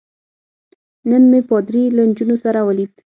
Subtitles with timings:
[1.09, 2.91] نن مې پادري له نجونو سره ولید.